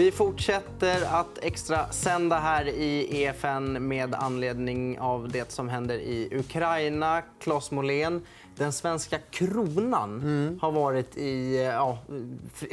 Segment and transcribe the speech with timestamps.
[0.00, 6.28] Vi fortsätter att extra sända här i EFN med anledning av det som händer i
[6.32, 7.22] Ukraina.
[7.40, 8.22] Claes Molén,
[8.56, 10.58] den svenska kronan mm.
[10.62, 11.98] har varit i ja,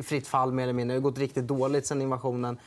[0.03, 0.95] fritt fall mer eller mindre.
[0.95, 2.57] Det har gått riktigt dåligt sen invasionen.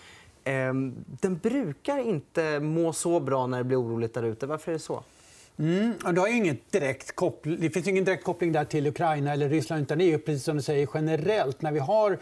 [0.44, 4.46] Ehm, den brukar inte må så bra när det blir oroligt där ute.
[4.46, 5.02] Varför är det så?
[5.58, 9.48] Mm, det, har inget direkt koppling, det finns ingen direkt koppling där till Ukraina eller
[9.48, 9.82] Ryssland.
[9.82, 11.62] utan det är precis som du säger generellt.
[11.62, 12.18] När vi har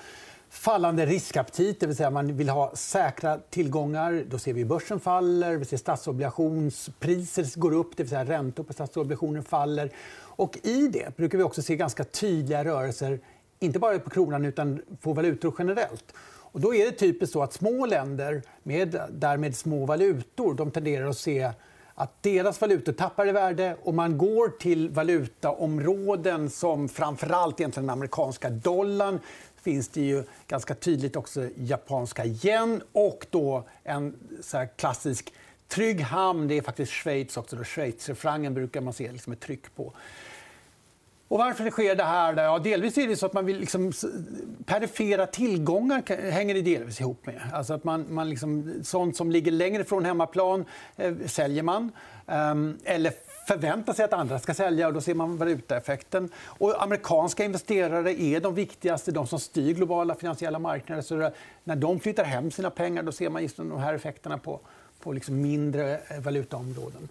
[0.51, 4.25] fallande riskaptit, det vill säga man vill ha säkra tillgångar.
[4.31, 8.73] Då ser vi börsen faller, vi ser statsobligationspriser går upp, det vill säga räntor på
[8.73, 9.91] statsobligationer faller.
[10.21, 13.21] Och I det brukar vi också se ganska tydliga rörelser,
[13.59, 16.15] inte bara på kronan utan på valutor generellt.
[16.51, 21.09] Och då är det typiskt så att små länder med därmed små valutor de tenderar
[21.09, 21.53] att se
[21.99, 27.93] att deras valutor tappar i värde och man går till valutaområden som framförallt egentligen den
[27.93, 29.21] amerikanska dollarn
[29.63, 35.33] finns det ju ganska tydligt också japanska yen och då en så klassisk
[35.69, 36.49] trygg hamn.
[36.49, 37.65] Det är faktiskt Schweiz också.
[37.65, 39.93] Schweizerfrancen brukar man se liksom ett tryck på.
[41.29, 42.37] Och varför sker det här?
[42.37, 43.93] Ja, delvis är det så att man vill liksom,
[44.65, 47.41] perifera tillgångar hänger det delvis ihop med.
[47.53, 50.65] Alltså att man, man liksom, sånt som ligger längre från hemmaplan
[50.97, 51.93] eh, säljer man.
[52.27, 53.13] Um, eller
[53.49, 56.31] förväntar sig att andra ska sälja och då ser man valutaeffekten.
[56.45, 61.03] Och amerikanska investerare är de viktigaste, de som styr globala finansiella marknader.
[61.03, 61.31] Så
[61.65, 64.61] när de flyttar hem sina pengar då ser man just de här effekterna på,
[65.01, 67.09] på liksom mindre eh, valutaområden.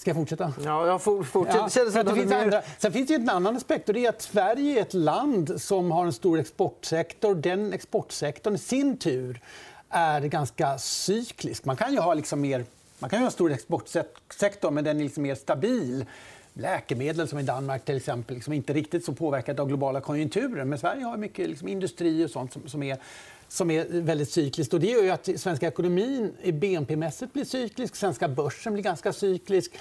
[0.00, 0.52] Ska jag fortsätta?
[0.64, 1.76] Ja, jag for, fortsätt.
[1.76, 2.62] Ja, det det finns andra.
[2.78, 3.88] Sen finns det en annan aspekt.
[3.88, 7.34] och det är att Sverige är ett land som har en stor exportsektor.
[7.34, 9.40] Den exportsektorn i sin tur
[9.88, 11.64] är ganska cyklisk.
[11.64, 12.64] Man kan ju ha liksom mer
[12.98, 16.04] man kan ha en stor exportsektor, men den är liksom mer stabil.
[16.52, 20.64] Läkemedel, som i Danmark, till exempel, liksom inte riktigt så påverkat av globala konjunkturer.
[20.64, 22.98] Men Sverige har mycket liksom industri och sånt som, som är
[23.52, 24.74] som är väldigt cykliskt.
[24.74, 27.96] Och det gör ju att svenska ekonomin BNP-mässigt blir cyklisk.
[27.96, 29.72] Svenska börsen blir ganska cyklisk.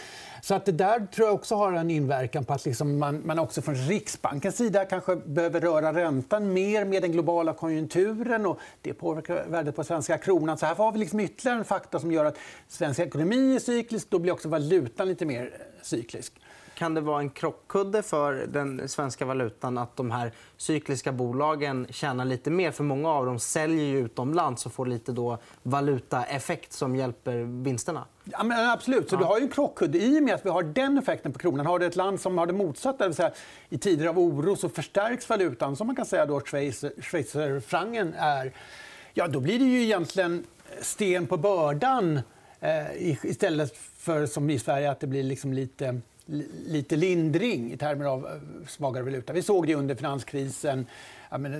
[0.42, 3.40] Så att det där tror jag också har en inverkan på att liksom man, man
[3.40, 8.46] också från Riksbankens sida kanske behöver röra räntan mer med den globala konjunkturen.
[8.46, 10.58] och Det påverkar värdet på svenska kronan.
[10.58, 12.38] Så här har vi liksom ytterligare en faktor som gör att
[12.68, 14.10] svensk ekonomi är cyklisk.
[14.10, 16.34] Då blir också valutan lite mer cyklisk.
[16.80, 22.26] Kan det vara en krockkudde för den svenska valutan att de här cykliska bolagen tjänar
[22.26, 22.72] lite mer?
[22.72, 28.06] För Många av dem säljer ju utomlands och får lite då valutaeffekt som hjälper vinsterna.
[28.24, 29.10] Ja, men absolut.
[29.10, 29.16] Så.
[29.16, 29.98] Du har ju en krockkudde.
[29.98, 32.38] I och med att vi har den effekten på kronan har du ett land som
[32.38, 33.08] har det motsatta.
[33.08, 33.32] Det säga,
[33.70, 36.48] I tider av oro så förstärks valutan, som man kan säga att
[37.02, 38.54] schweizerfrancen är.
[39.14, 40.46] Ja, då blir det ju egentligen
[40.82, 42.20] sten på bördan
[42.60, 46.02] eh, istället för som i Sverige att det blir liksom lite
[46.66, 49.34] lite lindring i termer av eh, svagare valuta.
[49.34, 50.86] Vi såg det under finanskrisen.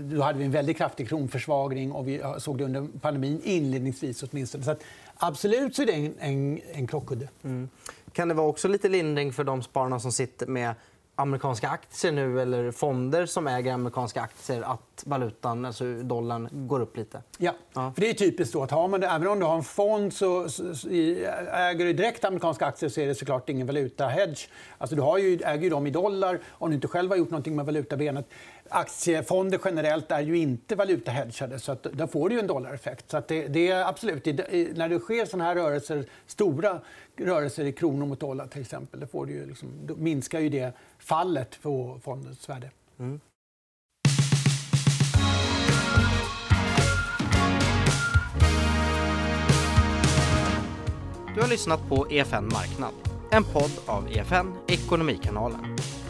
[0.02, 4.64] Då hade vi en väldigt kraftig kronförsvagning och vi såg det under pandemin inledningsvis åtminstone.
[4.64, 4.84] Så att,
[5.16, 7.30] absolut så är det en, en, en krockkudde.
[7.44, 7.70] Mm.
[8.14, 10.74] Kan det vara också lite lindring för de spararna som sitter med
[11.20, 16.98] amerikanska aktier nu eller fonder som äger amerikanska aktier att valutan, alltså dollarn, går upp
[16.98, 17.22] lite?
[17.38, 17.54] Ja.
[17.74, 17.92] ja.
[17.96, 20.50] För det är typiskt så att har man även om du har en fond så,
[20.50, 24.48] så, så äger du direkt amerikanska aktier så är det såklart ingen valutahedge.
[24.78, 27.30] Alltså du har ju, äger ju dem i dollar om du inte själv har gjort
[27.30, 28.30] någonting med valutabenet.
[28.70, 33.12] Aktiefonder generellt är ju inte valutahedgade, så att där får du en dollareffekt.
[33.12, 36.82] Så att det, det är absolut, när det sker såna här rörelser, stora
[37.18, 40.50] rörelser i kronor mot dollar till exempel, då, får du ju liksom, då minskar ju
[40.50, 42.70] det fallet på fondens värde.
[43.00, 43.20] Mm.
[51.36, 52.94] Du har lyssnat på EFN Marknad,
[53.32, 55.78] en podd av EFN Ekonomikanalen.